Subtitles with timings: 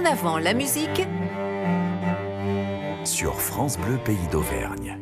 [0.00, 1.02] En avant la musique
[3.04, 4.98] sur France Bleu Pays d'Auvergne.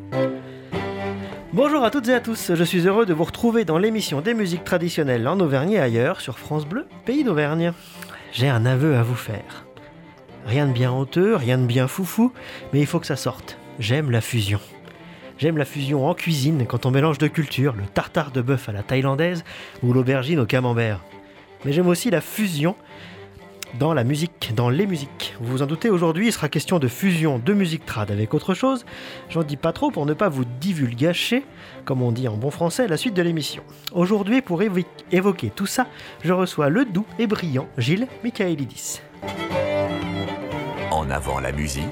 [1.53, 4.35] Bonjour à toutes et à tous, je suis heureux de vous retrouver dans l'émission des
[4.35, 7.73] musiques traditionnelles en Auvergne et ailleurs sur France Bleu Pays d'Auvergne.
[8.33, 9.67] J'ai un aveu à vous faire.
[10.47, 12.33] Rien de bien honteux, rien de bien foufou,
[12.73, 13.59] mais il faut que ça sorte.
[13.79, 14.61] J'aime la fusion.
[15.37, 18.73] J'aime la fusion en cuisine quand on mélange de cultures, le tartare de bœuf à
[18.73, 19.45] la thaïlandaise
[19.83, 21.05] ou l'aubergine au camembert.
[21.65, 22.75] Mais j'aime aussi la fusion
[23.79, 25.35] dans la musique, dans les musiques.
[25.41, 28.55] Vous vous en doutez, aujourd'hui, il sera question de fusion de musique trad avec autre
[28.55, 28.85] chose.
[29.29, 31.45] J'en dis pas trop pour ne pas vous divulgacher,
[31.85, 33.63] comme on dit en bon français, la suite de l'émission.
[33.93, 35.87] Aujourd'hui, pour évoquer tout ça,
[36.23, 39.01] je reçois le doux et brillant Gilles Michaelidis.
[40.91, 41.85] En avant la musique,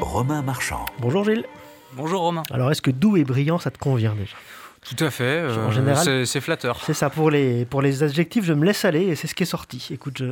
[0.00, 0.84] Romain Marchand.
[0.98, 1.44] Bonjour Gilles.
[1.92, 2.42] Bonjour Romain.
[2.50, 4.36] Alors est-ce que doux et brillant, ça te convient déjà?
[4.88, 5.24] Tout à fait.
[5.24, 6.80] Euh, en général, c'est flatteur.
[6.84, 7.10] C'est ça.
[7.10, 9.88] Pour les, pour les adjectifs, je me laisse aller et c'est ce qui est sorti.
[9.90, 10.26] Écoute, je,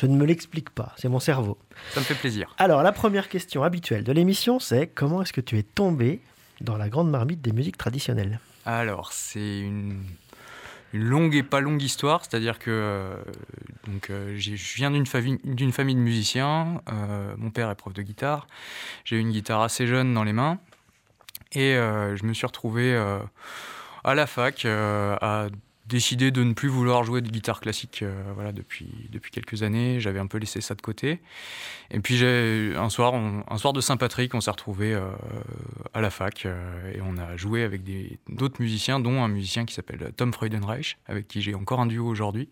[0.00, 0.94] je ne me l'explique pas.
[0.96, 1.58] C'est mon cerveau.
[1.90, 2.54] Ça me fait plaisir.
[2.58, 6.20] Alors, la première question habituelle de l'émission, c'est comment est-ce que tu es tombé
[6.60, 8.38] dans la grande marmite des musiques traditionnelles?
[8.66, 10.00] Alors, c'est une,
[10.92, 12.24] une, longue et pas longue histoire.
[12.24, 13.16] C'est-à-dire que euh,
[13.88, 16.80] donc, euh, je viens d'une famille, d'une famille de musiciens.
[17.36, 18.46] mon père est prof de guitare.
[19.04, 20.58] J'ai eu une guitare assez jeune dans les mains.
[21.52, 22.94] Et je me suis retrouvé
[24.04, 25.48] à la fac euh, a
[25.86, 30.00] décidé de ne plus vouloir jouer de guitare classique euh, voilà, depuis, depuis quelques années.
[30.00, 31.20] J'avais un peu laissé ça de côté.
[31.90, 35.08] Et puis un soir, un soir de Saint-Patrick, on s'est retrouvé euh,
[35.94, 37.82] à la fac et on a joué avec
[38.28, 42.06] d'autres musiciens, dont un musicien qui s'appelle Tom Freudenreich, avec qui j'ai encore un duo
[42.06, 42.50] aujourd'hui,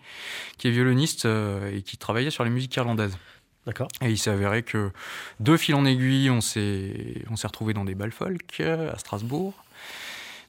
[0.56, 3.18] qui est violoniste et qui travaillait sur les musiques irlandaises.
[3.66, 3.88] D'accord.
[4.00, 4.92] Et il s'est avéré que
[5.40, 9.52] deux fils en aiguille, on s'est retrouvé dans des balles folk à Strasbourg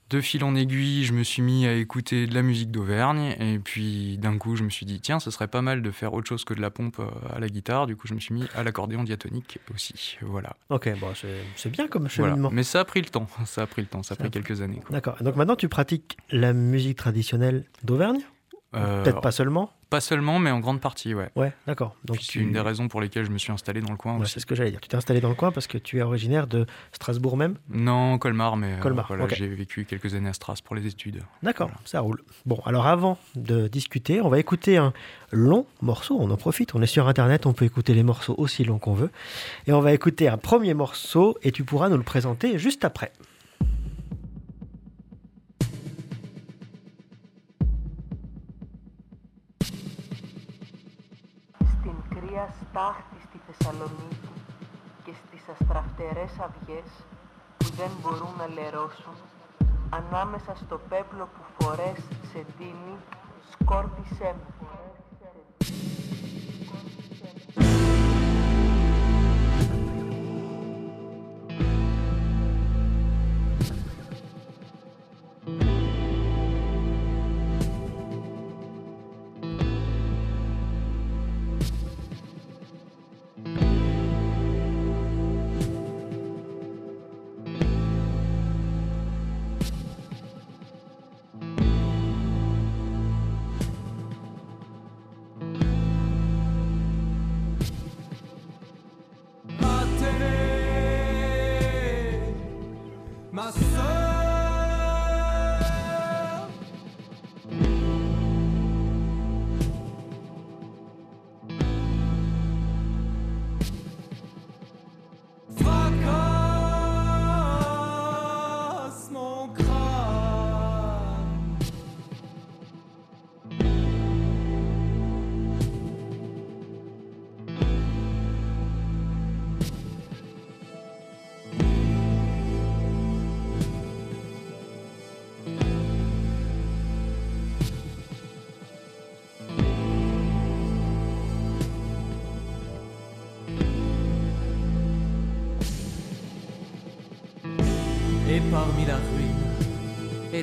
[0.10, 3.36] de fil en aiguille, je me suis mis à écouter de la musique d'Auvergne.
[3.40, 6.14] Et puis d'un coup, je me suis dit, tiens, ce serait pas mal de faire
[6.14, 7.88] autre chose que de la pompe euh, à la guitare.
[7.88, 10.18] Du coup, je me suis mis à l'accordéon diatonique aussi.
[10.22, 10.56] Voilà.
[10.70, 11.08] Ok, bon,
[11.56, 12.50] c'est bien comme cheminement.
[12.52, 13.28] Mais ça a pris le temps.
[13.46, 14.04] Ça a pris le temps.
[14.04, 14.82] Ça a pris quelques années.
[14.90, 15.18] D'accord.
[15.22, 18.22] Donc maintenant, tu pratiques la musique traditionnelle d'Auvergne?
[18.76, 21.30] Euh, Peut-être pas seulement Pas seulement, mais en grande partie, ouais.
[21.36, 21.96] Ouais, d'accord.
[22.04, 24.20] Donc c'est une des raisons pour lesquelles je me suis installé dans le coin.
[24.26, 24.82] c'est ce que j'allais dire.
[24.82, 27.56] Tu t'es installé dans le coin parce que tu es originaire de Strasbourg même?
[27.70, 31.22] Non, Colmar, mais euh, Colmar, j'ai vécu quelques années à Strasbourg pour les études.
[31.44, 32.22] D'accord, ça roule.
[32.46, 34.92] Bon, alors avant de discuter, on va écouter un
[35.32, 36.18] long morceau.
[36.20, 38.94] On en profite, on est sur Internet, on peut écouter les morceaux aussi longs qu'on
[38.94, 39.12] veut.
[39.68, 43.12] Et on va écouter un premier morceau et tu pourras nous le présenter juste après.
[52.78, 54.30] Στάχτη στη Θεσσαλονίκη
[55.04, 56.90] και στις αστραφτερές αυγές
[57.58, 59.16] που δεν μπορούν να λερώσουν
[59.90, 61.98] ανάμεσα στο πέπλο που φορές
[62.32, 62.96] σε τίνη
[63.52, 64.78] σκόρπισέ με.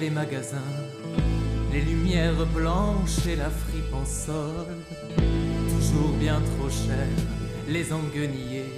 [0.05, 0.73] Les magasins,
[1.73, 4.67] les lumières blanches et la fripe en sol,
[5.73, 7.09] toujours bien trop cher,
[7.67, 8.73] les enguenillés,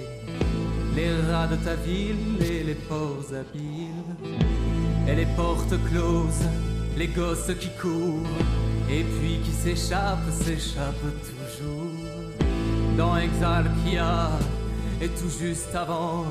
[0.95, 4.09] les rats de ta ville et les ports habiles,
[5.05, 6.47] et les portes closes,
[6.97, 8.37] les gosses qui courent,
[8.89, 11.91] et puis qui s'échappent, s'échappent toujours.
[12.97, 14.29] Dans Exalkia
[15.01, 16.23] et tout juste avant,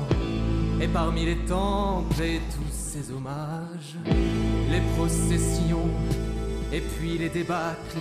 [0.81, 3.95] et parmi les temples et tous ces hommages,
[4.69, 5.89] les processions
[6.71, 7.97] et puis les débâcles,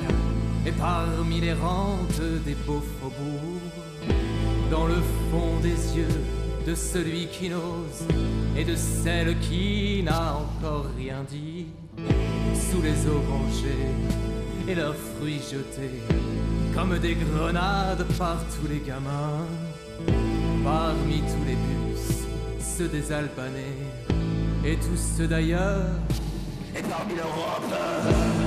[0.66, 4.10] et parmi les rentes des beaux faubourgs,
[4.70, 6.20] dans le fond des yeux
[6.66, 8.02] de celui qui n'ose
[8.56, 11.66] et de celle qui n'a encore rien dit,
[12.54, 12.94] sous les
[13.26, 13.86] branchées
[14.68, 16.02] et leurs fruits jetés,
[16.74, 19.46] comme des grenades par tous les gamins,
[20.64, 22.26] parmi tous les bus,
[22.58, 23.78] ceux des Albanais
[24.64, 25.86] et tous ceux d'ailleurs,
[26.78, 28.45] et parmi l'Europe.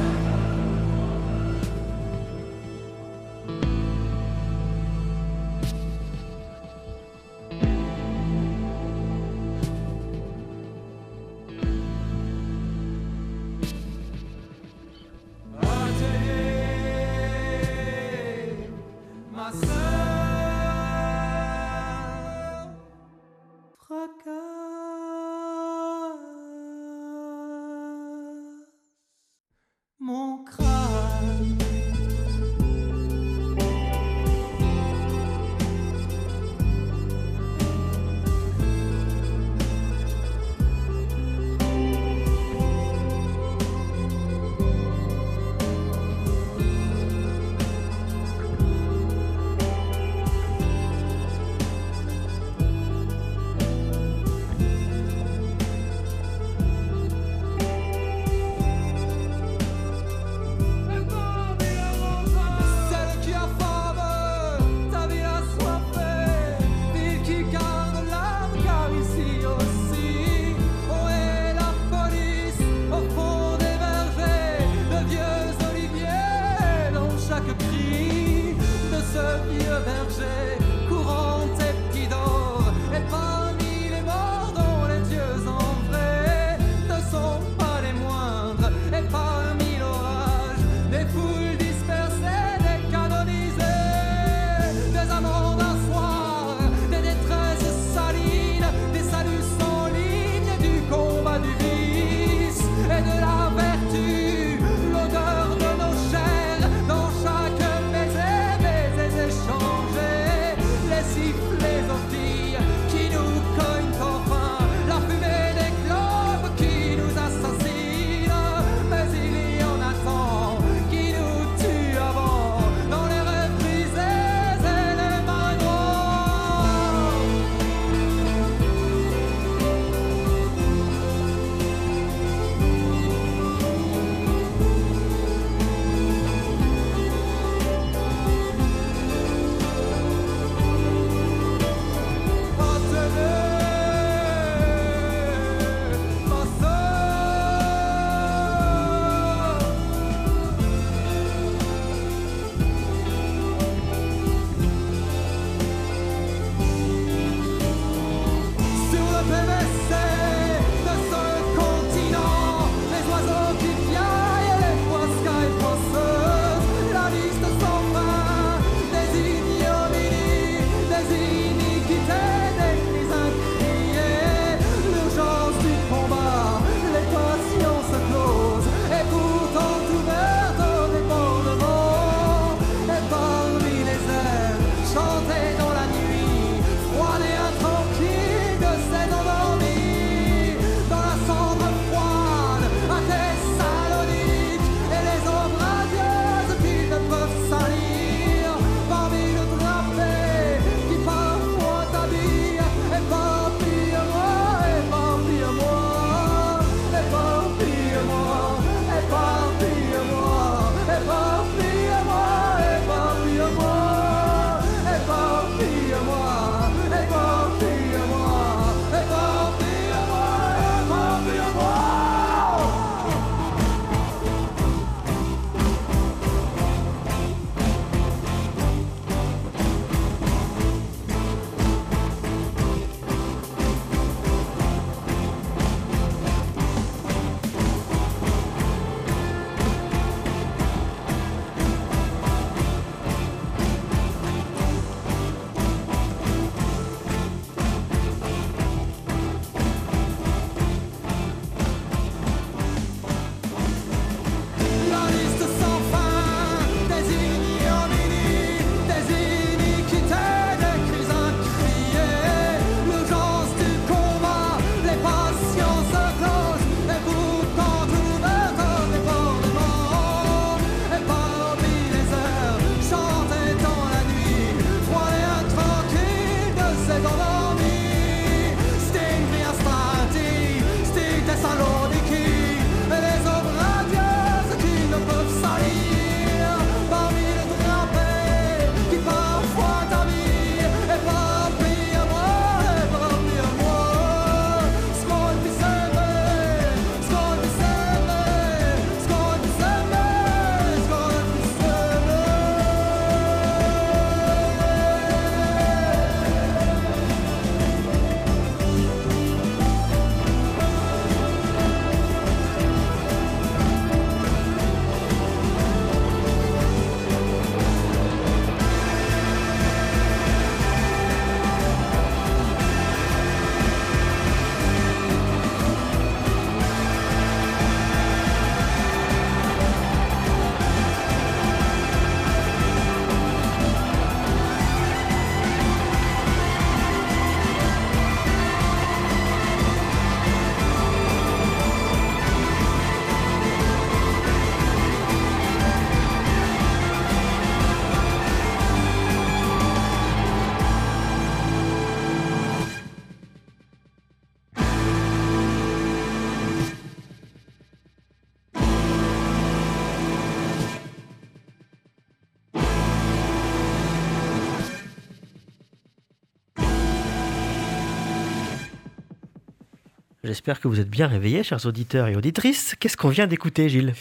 [370.29, 372.75] J'espère que vous êtes bien réveillés, chers auditeurs et auditrices.
[372.79, 373.95] Qu'est-ce qu'on vient d'écouter, Gilles?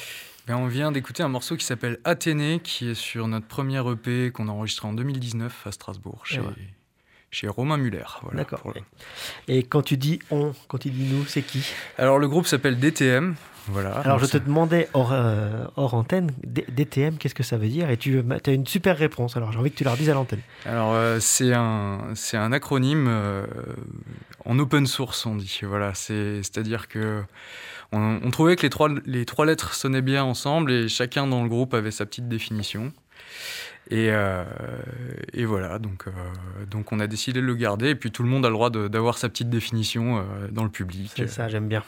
[0.46, 4.30] Ben, on vient d'écouter un morceau qui s'appelle Athénée, qui est sur notre premier EP
[4.30, 6.46] qu'on a enregistré en 2019 à Strasbourg, chez, ouais.
[7.30, 8.04] chez Romain Muller.
[8.24, 8.60] Voilà, D'accord.
[8.74, 8.82] le-
[9.54, 11.64] Et quand tu dis on, quand tu dis nous, c'est qui?
[11.96, 13.34] Alors, le groupe s'appelle DTM.
[13.70, 13.92] Voilà.
[14.00, 17.88] Alors, je te demandais hors, euh, hors antenne, D- DTM, qu'est-ce que ça veut dire?
[17.90, 19.36] Et tu as une super réponse.
[19.38, 20.40] Alors, j'ai envie que tu la redises à l'antenne.
[20.66, 23.44] Alors, euh, c'est un, c'est un acronyme euh,
[24.48, 25.60] en open source, on dit.
[25.62, 27.22] Voilà, c'est, c'est-à-dire que
[27.92, 31.48] on, trouvait que les trois, les trois lettres sonnaient bien ensemble et chacun dans le
[31.48, 32.92] groupe avait sa petite définition.
[33.90, 34.44] Et, euh,
[35.32, 36.10] et voilà, donc, euh,
[36.70, 37.90] donc on a décidé de le garder.
[37.90, 40.70] Et puis tout le monde a le droit d'avoir sa petite définition euh, dans le
[40.70, 41.12] public.
[41.16, 41.82] C'est ça, j'aime bien.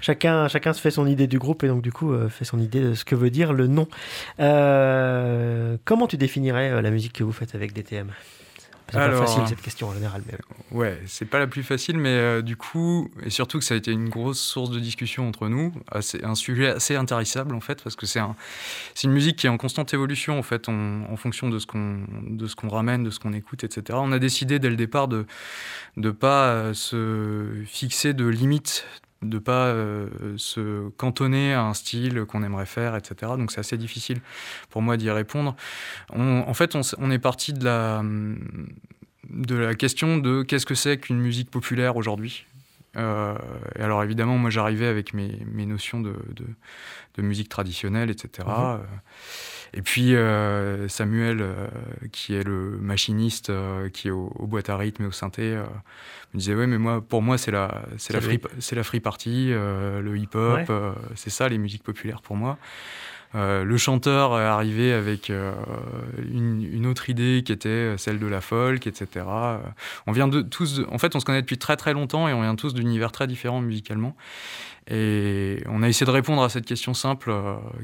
[0.00, 2.80] Chacun, chacun se fait son idée du groupe et donc, du coup, fait son idée
[2.80, 3.86] de ce que veut dire le nom.
[5.84, 8.10] Comment tu définirais la musique que vous faites avec DTM
[8.90, 10.22] C'est pas facile cette question en général.
[10.26, 10.38] Mais...
[10.70, 13.76] Ouais, c'est pas la plus facile, mais euh, du coup, et surtout que ça a
[13.76, 17.82] été une grosse source de discussion entre nous, assez- un sujet assez intarissable en fait,
[17.82, 18.36] parce que c'est un,
[18.94, 21.66] c'est une musique qui est en constante évolution en fait, on- en fonction de ce
[21.66, 22.04] qu'on,
[22.56, 23.98] qu'on ramène, de ce qu'on écoute, etc.
[24.02, 25.26] On a décidé dès le départ de
[25.96, 28.84] de pas euh, se fixer de limites
[29.24, 33.32] de pas euh, se cantonner à un style qu'on aimerait faire, etc.
[33.36, 34.20] Donc c'est assez difficile
[34.70, 35.56] pour moi d'y répondre.
[36.12, 38.02] On- en fait, on, est parti de la,
[39.30, 42.46] de la question de qu'est-ce que c'est qu'une musique populaire aujourd'hui.
[42.96, 43.34] Euh,
[43.76, 46.44] et alors évidemment, moi j'arrivais avec mes, mes notions de, de,
[47.16, 48.46] de musique traditionnelle, etc.
[48.48, 48.78] Euh,
[49.76, 51.66] Et puis euh, Samuel, euh,
[52.12, 55.60] qui est le machiniste, euh, qui est au, au boîte à rythme et au synthé,
[56.32, 59.00] me disait ouais mais moi pour moi c'est la c'est la free c'est la free
[59.00, 60.92] party, le hip hop, Ouais.
[61.16, 62.56] c'est ça les musiques populaires pour moi.
[63.34, 68.86] Le chanteur est arrivé avec une, une autre idée qui était celle de la folk,
[68.86, 69.26] etc.
[70.06, 72.42] On vient de tous, en fait, on se connaît depuis très très longtemps et on
[72.42, 74.16] vient tous d'univers très différents musicalement.
[74.88, 77.34] Et on a essayé de répondre à cette question simple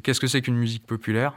[0.04, 1.32] qu'est-ce que c'est qu'une musique populaire?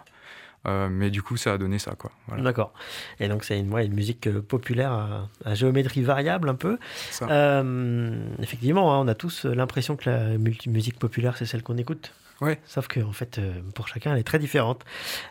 [0.67, 2.11] Euh, Mais du coup, ça a donné ça, quoi.
[2.27, 2.43] Voilà.
[2.43, 2.73] D'accord.
[3.19, 6.77] Et donc, c'est une, ouais, une musique euh, populaire à, à géométrie variable un peu.
[7.23, 12.13] Euh, effectivement, hein, on a tous l'impression que la musique populaire, c'est celle qu'on écoute.
[12.41, 12.59] Ouais.
[12.65, 13.39] Sauf que, en fait,
[13.75, 14.83] pour chacun, elle est très différente.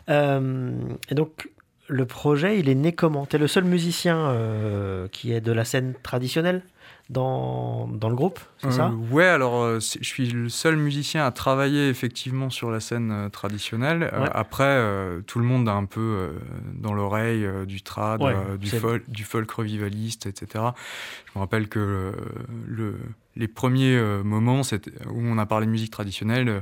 [0.07, 1.49] Et donc,
[1.89, 3.25] le projet, il est né comment?
[3.25, 6.61] Tu es le seul musicien euh, qui est de la scène traditionnelle?
[7.09, 11.25] Dans, dans le groupe, c'est Euh, ça Ouais, alors euh, je suis le seul musicien
[11.25, 14.09] à travailler effectivement sur la scène euh, traditionnelle.
[14.13, 14.29] Euh, Ouais.
[14.33, 16.31] après, euh, tout le monde a un peu euh,
[16.75, 20.63] dans l'oreille euh, du trad, Ouais, euh, du, folk, du folk revivaliste, etc.
[21.25, 22.11] Je me rappelle que euh,
[22.67, 22.95] le,
[23.35, 26.59] les premiers euh, moments où on a parlé de musique traditionnelle, euh,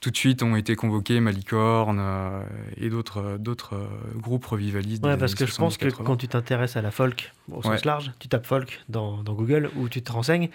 [0.00, 2.42] tout de suite ont été convoqués Malicorne euh,
[2.76, 3.74] et d'autres d'autres
[4.14, 5.04] groupes revivalistes.
[5.04, 6.04] Ouais, parce que je pense que 70-80.
[6.04, 7.80] quand tu t'intéresses à la folk au sens Ouais.
[7.84, 10.50] large, tu tapes folk dans, dans Google ou tu te renseignes.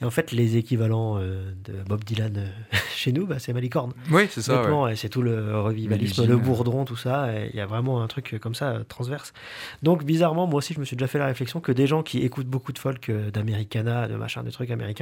[0.00, 2.50] Et en fait, les équivalents de Bob Dylan
[2.94, 3.92] chez nous, bah, c'est Malicorne.
[4.10, 4.68] Oui, c'est ça.
[4.82, 4.96] ouais.
[4.96, 7.28] C'est tout le revivalisme, le bourdon, tout ça.
[7.52, 9.34] Il y a vraiment un truc comme ça, transverse.
[9.82, 12.18] Donc, bizarrement, moi aussi, je me suis déjà fait la réflexion que des gens qui
[12.22, 14.95] écoutent beaucoup de folk, d'Americana, de machin, de trucs américains,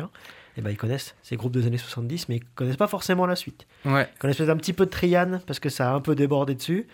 [0.56, 3.36] eh ben, ils connaissent ces groupes des années 70, mais ils connaissent pas forcément la
[3.36, 3.66] suite.
[3.84, 4.08] Ouais.
[4.14, 6.54] Ils connaissent peut-être un petit peu de Trian, parce que ça a un peu débordé
[6.54, 6.86] dessus,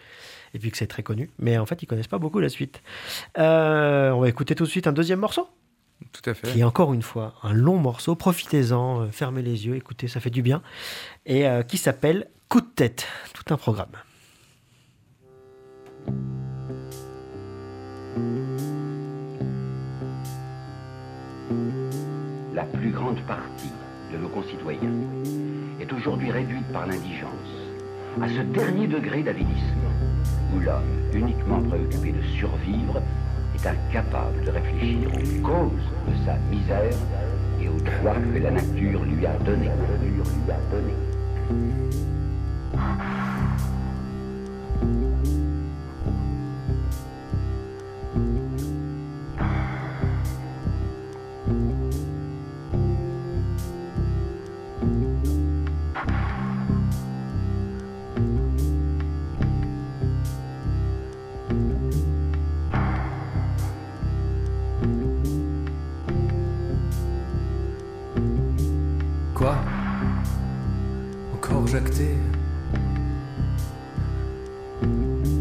[0.55, 1.31] et puis que c'est très connu.
[1.39, 2.83] Mais en fait, ils connaissent pas beaucoup la suite.
[3.39, 5.49] Euh, on va écouter tout de suite un deuxième morceau,
[6.13, 6.49] Tout à fait.
[6.51, 8.15] qui est encore une fois un long morceau.
[8.15, 10.63] Profitez-en, euh, fermez les yeux, écoutez, ça fait du bien.
[11.27, 13.07] Et euh, qui s'appelle Coup de tête.
[13.35, 13.93] Tout un programme.
[22.61, 23.73] La plus grande partie
[24.13, 24.93] de nos concitoyens
[25.81, 27.55] est aujourd'hui réduite par l'indigence
[28.21, 29.95] à ce dernier degré d'avilissement
[30.55, 30.83] où l'homme,
[31.15, 33.01] uniquement préoccupé de survivre,
[33.55, 36.99] est incapable de réfléchir aux causes de sa misère
[37.63, 39.71] et aux droits que la nature lui a donnés.
[42.73, 43.30] Quoi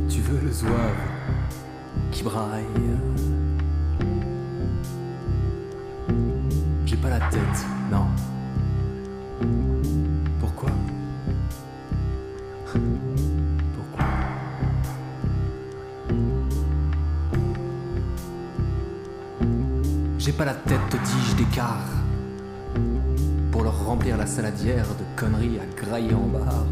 [0.07, 0.93] Tu veux le zouave
[2.11, 2.65] qui braille
[6.85, 8.05] J'ai pas la tête, non.
[10.39, 10.69] Pourquoi?
[13.75, 14.05] Pourquoi?
[20.19, 21.87] J'ai pas la tête, te dis-je, d'écart.
[23.89, 26.63] Remplir la saladière de conneries à grailler en bar.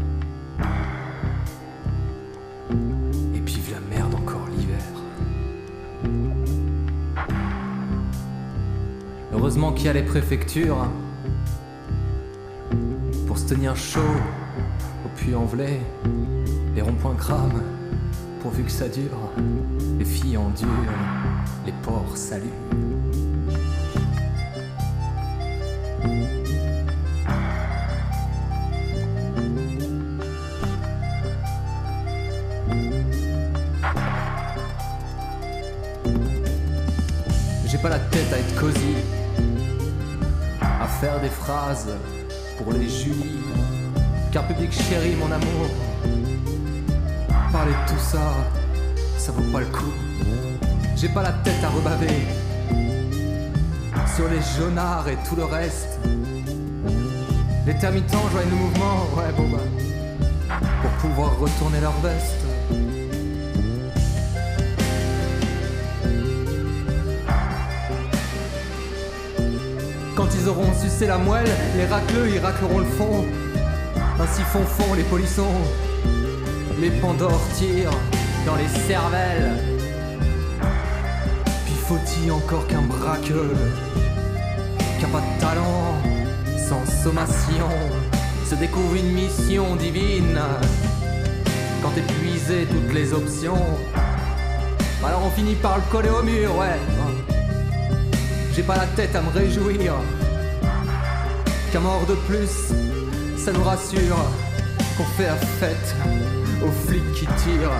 [3.34, 4.78] Et puis la merde encore l'hiver.
[9.32, 10.86] Heureusement qu'il y a les préfectures
[13.26, 14.14] pour se tenir chaud
[15.04, 15.80] au puy-en-velay.
[16.76, 17.64] Les ronds-points crament
[18.42, 19.32] pourvu que ça dure.
[19.98, 20.68] Les filles endurent,
[21.66, 22.87] les porcs saluent.
[37.98, 38.96] Tête à être cosy,
[40.60, 41.88] à faire des phrases
[42.56, 43.40] pour les Julie,
[44.32, 45.68] car public chéri mon amour.
[47.52, 48.34] Parler de tout ça,
[49.16, 49.92] ça vaut pas le coup.
[50.96, 52.26] J'ai pas la tête à rebaver
[54.16, 56.00] sur les jaunards et tout le reste.
[57.66, 62.47] Les termitents joignent le mouvement, ouais bon bah, pour pouvoir retourner leur veste.
[70.40, 73.24] Ils auront sucé la moelle, les racleux ils racleront le fond.
[74.20, 75.60] Ainsi font fond les polissons.
[76.80, 77.90] Les pandores tirent
[78.46, 79.52] dans les cervelles.
[81.64, 83.54] Puis faut-il encore qu'un braqueux,
[84.98, 85.94] qui a pas de talent,
[86.56, 87.68] sans sommation,
[88.48, 90.40] se découvre une mission divine?
[91.82, 93.62] Quand épuisé toutes les options,
[95.04, 96.78] alors on finit par le coller au mur, ouais.
[98.54, 99.94] J'ai pas la tête à me réjouir
[101.72, 102.72] qu'un mort de plus,
[103.36, 104.16] ça nous rassure
[104.96, 105.94] qu'on fait la fête
[106.62, 107.70] aux flics qui tirent.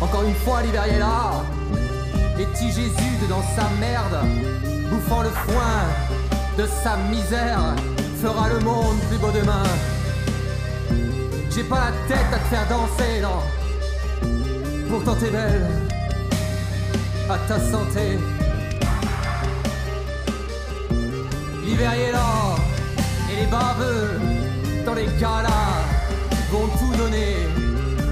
[0.00, 1.44] Encore une fois, l'hiver est là,
[2.38, 4.24] et petit Jésus dans sa merde,
[4.90, 5.84] bouffant le foin
[6.56, 7.74] de sa misère,
[8.22, 9.64] fera le monde plus beau demain.
[11.50, 13.40] J'ai pas la tête à te faire danser, non.
[14.88, 15.66] Pourtant t'es belle,
[17.28, 18.18] à ta santé.
[21.64, 22.56] L'hiver est là,
[23.40, 24.20] les baveux
[24.84, 25.84] dans les galas
[26.50, 27.36] vont tout donner.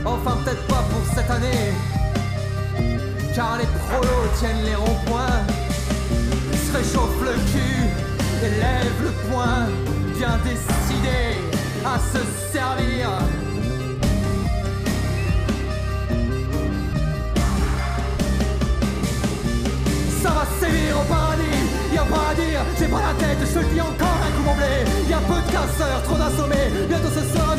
[0.05, 1.73] Enfin, peut-être pas pour cette année,
[3.35, 5.43] car les prolos tiennent les ronds-points,
[6.65, 7.85] se réchauffent le cul
[8.45, 9.67] et lèvent le poing,
[10.17, 11.37] bien décidés
[11.85, 12.21] à se
[12.53, 13.11] servir.
[20.23, 21.58] Ça va sévir au paradis,
[22.09, 24.85] pas dire, j'ai pas la tête, je te le dis encore un coup mon blé.
[25.09, 27.57] Y a peu de casseurs, trop d'assommés, bientôt ce sera un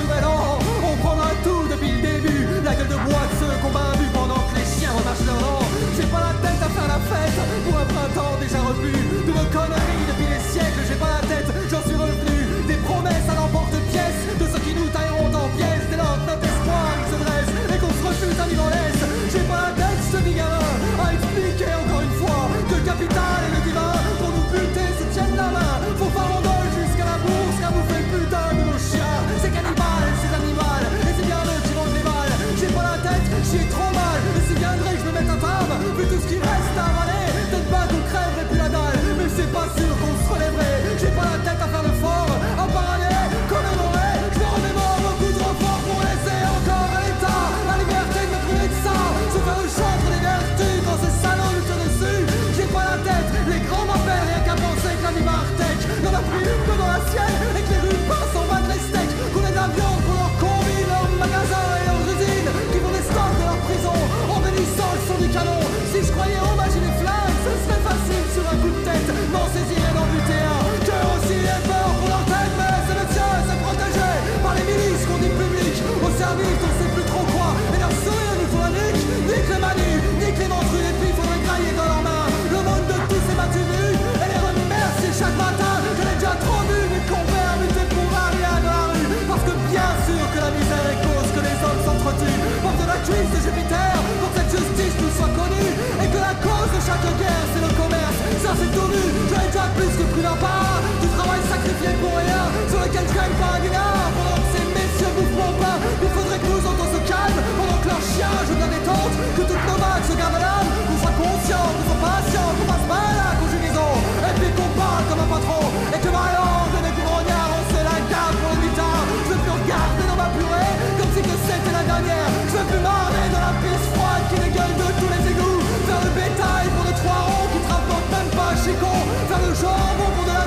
[128.39, 128.89] 把时空，
[129.29, 130.38] 咱们说过不能。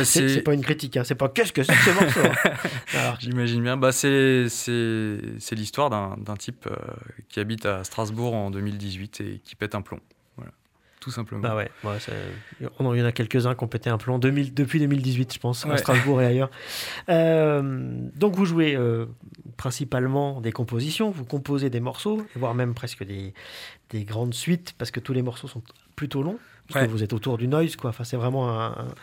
[0.00, 2.20] Bah, C'est pas une critique, hein, c'est pas qu'est-ce que c'est que ce morceau.
[2.94, 3.14] hein.
[3.20, 3.76] J'imagine bien.
[3.76, 4.46] Bah, c'est
[5.52, 6.76] l'histoire d'un type euh,
[7.28, 10.00] qui habite à Strasbourg en 2018 et qui pète un plomb.
[10.36, 10.52] Voilà,
[11.00, 11.40] tout simplement.
[11.42, 11.70] bah ouais,
[12.78, 15.38] on- il y en a quelques-uns qui ont pété un plomb 2000 depuis 2018, je
[15.38, 15.76] pense, à.
[15.78, 16.50] Strasbourg et ailleurs.
[17.08, 17.62] Euh,
[18.16, 19.06] donc vous jouez euh,
[19.56, 23.34] principalement des compositions, vous composez des morceaux, voire même presque des,
[23.90, 25.62] des grandes suites, parce que tous les morceaux sont
[25.96, 26.38] plutôt longs.
[26.72, 26.86] Parce Ouais.
[26.86, 27.90] que vous êtes autour du noise, quoi.
[27.90, 28.94] Enfin, c'est vraiment un, un-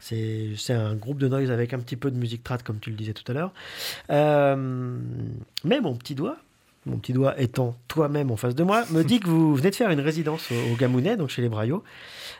[0.00, 2.90] c'est, c'est un groupe de noise avec un petit peu de musique trad, comme tu
[2.90, 3.52] le disais tout à l'heure.
[4.10, 4.96] Euh,
[5.64, 6.36] mais mon petit doigt,
[6.88, 9.74] mon petit doigt étant toi-même en face de moi, me dit que vous venez de
[9.74, 11.84] faire une résidence au, au Gamounet, donc chez les Braillots.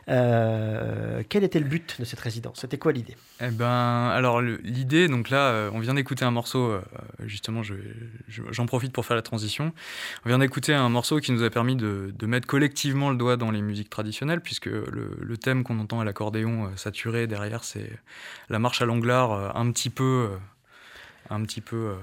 [0.07, 2.59] Euh, quel était le but de cette résidence?
[2.61, 3.15] C'était quoi l'idée?
[3.41, 6.81] Eh ben, alors l'idée, donc là, euh, on vient d'écouter un morceau, euh,
[7.25, 7.75] justement, je-
[8.27, 9.71] je- j'en profite pour faire la transition.
[10.25, 13.49] On vient d'écouter un morceau qui nous a permis de, mettre collectivement le doigt dans
[13.51, 17.89] les musiques traditionnelles, puisque le, le thème qu'on entend à l'accordéon saturé derrière, c'est
[18.49, 20.29] la marche à l'anglar, euh, un petit peu.
[21.29, 21.95] Un petit peu euh,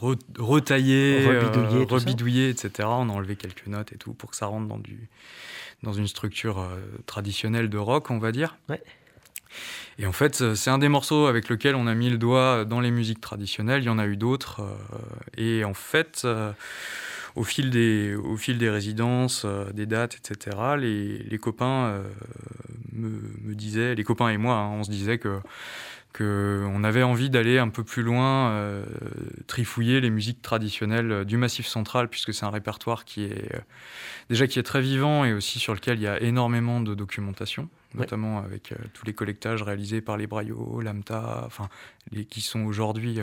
[0.00, 2.88] re- retaillé, Rebidouillé, euh, rebidouillé, etc.
[2.90, 5.08] On a enlevé quelques notes et tout pour que ça rentre dans, du,
[5.82, 8.56] dans une structure euh, traditionnelle de rock, on va dire.
[8.68, 8.82] Ouais.
[9.98, 12.80] Et en fait, c'est un des morceaux avec lequel on a mis le doigt dans
[12.80, 13.82] les musiques traditionnelles.
[13.82, 14.62] Il y en a eu d'autres.
[14.62, 14.96] euh,
[15.36, 16.26] et en fait,
[17.34, 22.02] au, fil des, au fil des résidences, des dates, etc., les, les copains
[22.92, 23.10] me,
[23.42, 25.38] me disaient, les copains et moi, hein, on se disait que
[26.12, 28.84] que on avait envie d'aller un peu plus loin, euh,
[29.46, 33.60] trifouiller les musiques traditionnelles euh, du Massif central, puisque c'est un répertoire qui est euh,
[34.28, 37.68] déjà qui est très vivant et aussi sur lequel il y a énormément de documentation,
[37.94, 38.00] Ouais.
[38.00, 41.68] notamment avec euh, tous les collectages réalisés par les Braillots, l'AMTA, enfin
[42.10, 43.18] les qui sont aujourd'hui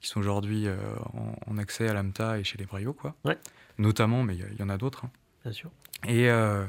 [0.00, 0.66] qui sont aujourd'hui
[1.14, 3.14] en, en accès à l'AMTA et chez les Braillots, quoi.
[3.24, 3.38] Ouais.
[3.78, 5.04] Notamment, mais il y a- il y, en a d'autres.
[5.04, 5.10] hein.
[5.44, 5.70] Bien sûr.
[6.08, 6.64] Et, euh,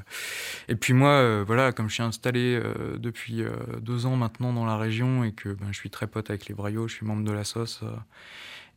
[0.67, 4.53] et puis moi, euh, voilà, comme je suis installé euh, depuis euh, deux ans maintenant
[4.53, 7.05] dans la région et que ben, je suis très pote avec les Braillots, je suis
[7.05, 7.87] membre de la sauce euh,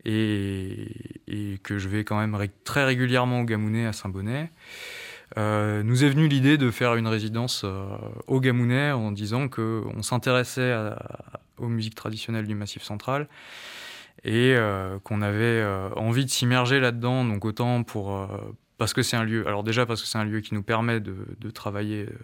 [0.06, 0.88] et,
[1.28, 4.50] et que je vais quand même très régulièrement au Gamounet à Saint-Bonnet,
[5.36, 7.66] nous est venue l'idée de faire une résidence
[8.28, 10.72] au Gamounet en disant qu'on s'intéressait
[11.58, 13.26] aux musiques traditionnelles du Massif central
[14.22, 14.54] et
[15.02, 15.64] qu'on avait
[15.96, 18.28] envie de s'immerger là-dedans, donc autant pour,
[18.78, 21.00] parce que c'est un lieu, alors déjà parce que c'est un lieu qui nous permet
[21.00, 22.18] de, de travailler euh,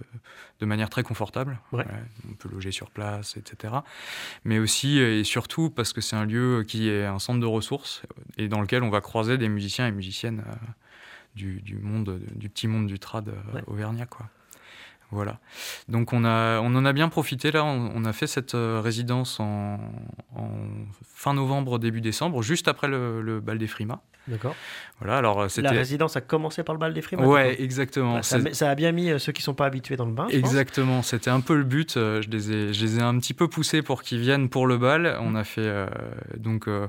[0.61, 1.85] de manière très confortable, Ouais.
[2.31, 3.75] on peut loger sur place, etc.
[4.45, 8.03] Mais aussi et surtout parce que c'est un lieu qui est un centre de ressources
[8.39, 10.53] et dans lequel on va croiser des musiciens et musiciennes euh,
[11.35, 13.63] du, du monde, du petit monde du trad euh, Ouais.
[13.67, 14.29] auvergnat, quoi.
[15.13, 15.39] Voilà.
[15.89, 17.65] Donc on, a, on en a bien profité là.
[17.65, 19.79] On, on a fait cette euh, résidence en,
[20.35, 20.49] en
[21.15, 24.01] fin novembre, début décembre, juste après le, le bal des frimas.
[24.27, 24.55] D'accord.
[25.01, 25.19] Voilà.
[25.19, 27.27] Alors euh, La résidence a commencé par le bal des frimas.
[27.27, 28.15] Ouais, exactement.
[28.17, 30.29] Ouais, ça, a bien mis euh, ceux qui sont pas habitués dans le bain.
[30.29, 31.95] Exactement, c'était un peu le but.
[31.95, 34.79] Je les ai, je les ai un petit peu poussés pour qu'ils viennent pour le
[34.79, 35.19] bal.
[35.21, 35.87] On a fait euh,
[36.37, 36.87] donc euh,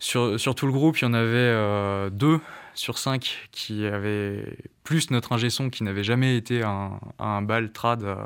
[0.00, 2.40] sur, sur tout le groupe, il y en avait euh, deux
[2.78, 7.26] sur cinq qui avaient plus notre ingé son qui n'avait jamais été à un, à
[7.26, 8.16] un bal trad euh,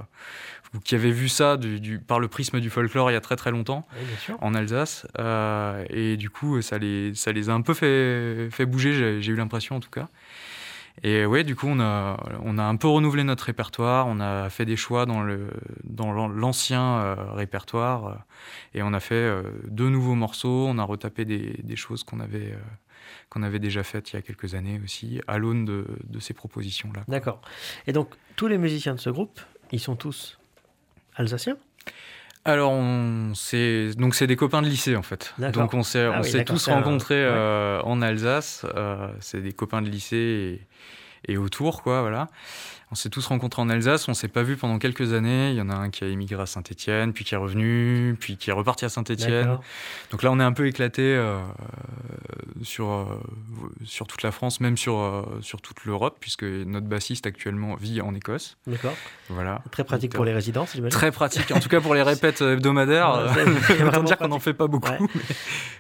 [0.75, 3.21] ou qui avait vu ça du, du- par le prisme du folklore il y a
[3.21, 4.07] très très longtemps Oui,
[4.41, 5.07] en Alsace.
[5.19, 9.33] Euh, et du coup, ça les, ça les a un peu fait, fait bouger, j'ai
[9.33, 10.09] eu l'impression en tout cas.
[11.03, 14.51] Et ouais, du coup, on a, on a un peu renouvelé notre répertoire, on a
[14.51, 15.49] fait des choix dans le
[15.85, 18.25] dans l'an- l'ancien euh, répertoire,
[18.75, 19.33] et on a fait
[19.69, 22.55] deux nouveaux morceaux, on a retapé des, des choses qu'on avait,
[23.29, 26.35] qu'on avait déjà faites il y a quelques années aussi, à l'aune de, de ces
[26.35, 27.03] propositions-là.
[27.09, 27.41] D'accord.
[27.87, 29.41] Et donc, tous les musiciens de ce groupe,
[29.73, 30.39] ils sont tous
[31.17, 31.57] alsaciens?
[32.45, 35.33] Alors, on, c'est, donc c'est des copains de lycée en fait.
[35.53, 37.31] Donc on s'est, Ah oui, tous un- rencontrés ouais.
[37.31, 38.67] euh, en Alsace.
[38.75, 40.67] euh, c'est des copains de lycée
[41.29, 42.27] et, et autour, quoi, voilà.
[42.93, 45.49] On s'est tous rencontrés en Alsace, on s'est pas vus pendant quelques années.
[45.49, 48.37] Il y en a un qui a émigré à Saint-Étienne, puis qui est revenu, puis
[48.37, 49.57] qui est reparti à Saint-Étienne.
[50.11, 51.41] Donc là, on est un peu éclaté euh,
[52.63, 53.07] sur, euh,
[53.87, 58.03] sur toute la France, même sur, euh, sur toute l'Europe, puisque notre bassiste actuellement vit
[58.03, 58.59] en Écosse.
[58.67, 58.95] D'accord.
[59.31, 59.63] Voilà.
[59.71, 60.95] Très pratique Donc, pour les résidences, j'imagine.
[60.95, 63.27] Très pratique, en tout cas pour les répètes hebdomadaires.
[63.87, 64.91] Autant dire qu'on n'en fait pas beaucoup.
[64.91, 64.99] Ouais.
[65.01, 65.35] mais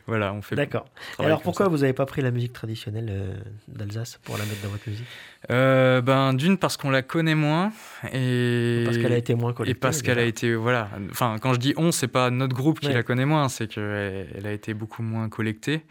[0.06, 0.56] voilà, on fait.
[0.56, 0.86] D'accord.
[1.18, 1.70] Alors pourquoi ça.
[1.70, 5.04] vous n'avez pas pris la musique traditionnelle d'Alsace pour la mettre dans votre musique?
[5.50, 7.72] Euh, Ben d'une parce qu'on la connaît moins
[8.12, 9.80] et Parce qu'elle a été moins et collectée.
[9.80, 10.88] parce qu'elle a été voilà.
[11.10, 12.94] Enfin, quand je dis on, c'est pas notre groupe qui Ouais.
[12.94, 15.82] la connaît moins, c'est qu'elle elle a été beaucoup moins collectée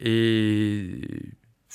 [0.00, 0.92] et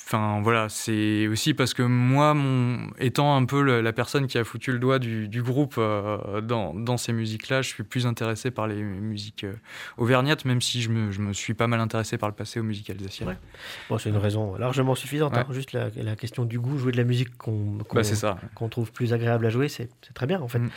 [0.08, 4.38] Enfin voilà, c'est aussi parce que moi, mon, étant un peu le- la personne qui
[4.38, 8.06] a foutu le doigt du, du groupe euh, dans, dans ces musiques-là, je suis plus
[8.06, 9.54] intéressé par les musiques euh,
[9.98, 12.62] auvergnates, même si je me, je me suis pas mal intéressé par le passé aux
[12.62, 13.30] musiques alsaciennes.
[13.30, 13.36] Ouais.
[13.90, 15.32] Bon, c'est une raison largement suffisante.
[15.32, 15.40] Ouais.
[15.40, 15.46] hein.
[15.50, 18.02] Juste la, la question du goût, jouer de la musique qu'on Bah,
[18.70, 20.60] trouve plus agréable à jouer, c'est très bien en fait.
[20.60, 20.70] Mm.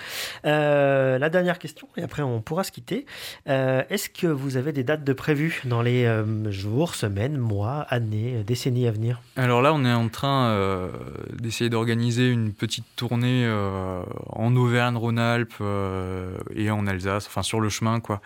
[0.46, 3.06] Euh, la dernière question, et après on pourra se quitter.
[3.48, 6.12] Euh, Est-ce que vous avez des dates de prévues dans les
[6.50, 9.19] jours, semaines, mois, années, décennies à venir?
[9.36, 10.90] Alors là, on est en train euh,
[11.34, 17.70] d'essayer d'organiser une petite tournée euh, en Auvergne-Rhône-Alpes euh, et en Alsace, enfin sur le
[17.70, 18.22] chemin, quoi,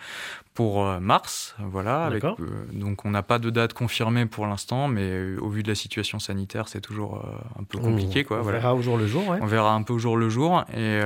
[0.54, 1.54] pour euh, mars.
[1.58, 2.04] Voilà.
[2.04, 2.36] avec, euh,
[2.72, 5.74] donc on n'a pas de date confirmée pour l'instant, mais euh, au vu de la
[5.74, 8.38] situation sanitaire, c'est toujours euh, un peu compliqué, on, quoi.
[8.38, 8.58] on voilà.
[8.58, 9.26] verra au jour le jour.
[9.28, 9.38] ouais.
[9.42, 10.64] On verra un peu au jour le jour.
[10.76, 11.00] Et,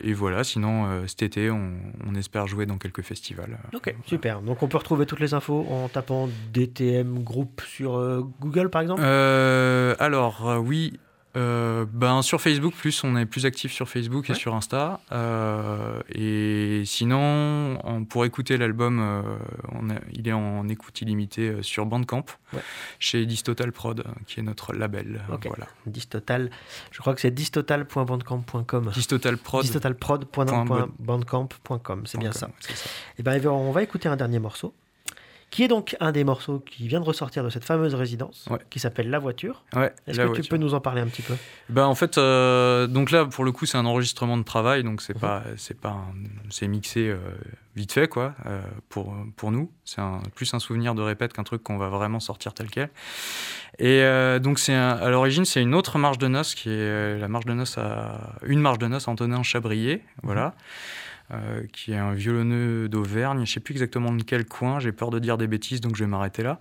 [0.00, 1.72] et voilà, sinon, cet été, on,
[2.06, 3.58] on espère jouer dans quelques festivals.
[3.74, 4.42] Ok, super.
[4.42, 7.92] Donc on peut retrouver toutes les infos en tapant DTM Group sur
[8.40, 9.02] Google par exemple?
[9.02, 10.98] Alors, oui.
[11.36, 14.34] Euh, ben, sur Facebook, plus on est plus actif sur Facebook Ouais.
[14.34, 15.00] et sur Insta.
[15.12, 19.22] Euh, et sinon, on- pour écouter l'album, euh,
[19.72, 22.60] on a- il est en écoute illimitée sur Bandcamp, Ouais.
[22.98, 25.22] chez Distotal Prod, qui est notre label.
[25.32, 25.46] Ok.
[25.48, 25.66] Voilà.
[25.86, 26.50] Distotal,
[26.92, 28.90] je crois que c'est distotal.bandcamp.com.
[28.94, 29.62] Distotal Prod.
[29.62, 32.48] Distotalprod.bandcamp.com, c'est bien ça.
[32.60, 32.74] ça.
[33.18, 34.74] Et ben, on va écouter un dernier morceau,
[35.54, 38.58] qui est donc un des morceaux qui vient de ressortir de cette fameuse résidence, Ouais.
[38.70, 39.62] qui s'appelle La Voiture.
[39.76, 41.34] Ouais, Est-ce que tu peux nous en parler un petit peu?
[41.68, 44.94] Ben en fait, euh, donc là pour le coup c'est un enregistrement de travail, donc
[44.94, 44.98] Mhm.
[45.06, 45.96] c'est pas c'est pas
[46.50, 47.18] c'est mixé euh,
[47.76, 49.70] vite fait quoi euh, pour pour nous.
[49.84, 50.02] C'est
[50.34, 52.90] plus un souvenir de répète qu'un truc qu'on va vraiment sortir tel quel.
[53.78, 54.02] Et
[54.40, 57.52] donc c'est à l'origine c'est une autre marche de noces qui est la marche de
[57.54, 60.54] noces à une marche de noces à Antonin Chabrier, voilà.
[61.32, 65.10] Euh, qui est un violonneux d'Auvergne, je sais plus exactement de quel coin, j'ai peur
[65.10, 66.58] de dire des bêtises donc je vais m'arrêter là.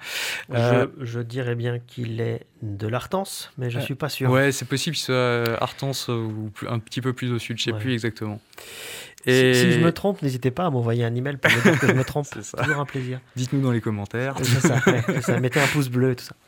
[0.53, 4.29] Euh, je, je dirais bien qu'il est de l'Artense, mais je Euh, suis pas sûr.
[4.29, 7.57] Ouais, c'est possible qu'il soit euh, Artense euh, ou un petit peu plus au sud,
[7.57, 7.79] je sais Ouais.
[7.79, 8.39] plus exactement.
[9.25, 11.79] Si- Et Si, je me trompe, n'hésitez pas à m'envoyer un email pour me dire
[11.79, 12.25] que je me trompe.
[12.41, 13.19] C'est toujours un plaisir.
[13.35, 14.35] dites-nous dans les commentaires.
[14.41, 15.39] C'est ça, ouais, c'est ça.
[15.39, 16.35] Mettez un pouce bleu et tout ça.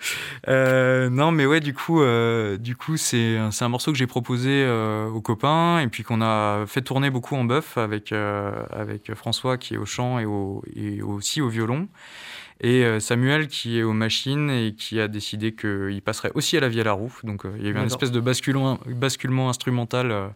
[0.48, 3.98] Euh, non, mais ouais, du coup, euh, du coup, c'est un- c'est un morceau que
[3.98, 8.12] j'ai proposé euh, aux copains et puis qu'on a fait tourner beaucoup en bœuf avec
[8.12, 11.88] euh, avec François qui est au chant et, au, et aussi au violon.
[12.62, 16.62] Et euh, Samuel qui est aux machines et qui a décidé qu'il passerait aussi à
[16.62, 17.14] la vie à la roue.
[17.24, 17.88] Donc euh, il y a eu un D'accord.
[17.88, 20.28] espèce de basculement, basculement instrumental euh,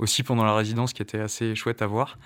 [0.00, 2.18] aussi pendant la résidence qui était assez chouette à voir.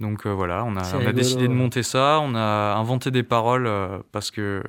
[0.00, 3.70] Donc voilà, on a, on décidé de monter ça, on a inventé des paroles
[4.12, 4.62] parce que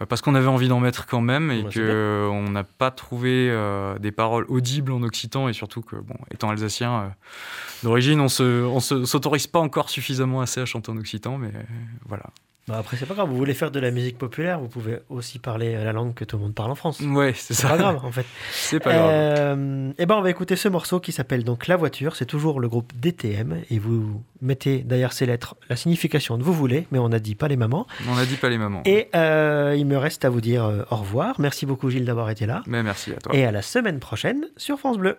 [0.00, 2.64] bah, parce qu'on avait envie d'en mettre quand même et Bah, c'est que on n'a
[2.64, 7.08] pas trouvé euh, des paroles audibles en occitan et surtout que bon étant alsacien euh,
[7.82, 11.48] d'origine on se on se- s'autorise pas encore suffisamment assez à chanter en occitan mais
[11.48, 11.62] euh,
[12.06, 12.24] voilà
[12.68, 13.28] Bah, après, c'est pas grave.
[13.28, 16.36] Vous voulez faire de la musique populaire, vous pouvez aussi parler la langue que tout
[16.36, 17.00] le monde parle en France.
[17.00, 18.26] ouais c'est C'est ça pas grave, en fait.
[18.52, 21.76] c'est pas grave Euh, et ben, on va écouter ce morceau qui s'appelle donc La
[21.76, 22.14] Voiture.
[22.16, 23.62] C'est toujours le groupe DTM.
[23.70, 27.34] Et vous mettez derrière ces lettres la signification de vous voulez, mais on n'a dit
[27.34, 27.86] pas les mamans.
[28.08, 30.82] on a dit pas les mamans Et euh, il me reste à vous dire euh,
[30.90, 31.40] au revoir.
[31.40, 32.62] Merci beaucoup, Gilles, d'avoir été là.
[32.66, 35.16] mais merci à toi Et à la semaine prochaine sur France Bleu.